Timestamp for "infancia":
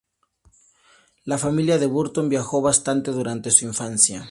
3.65-4.19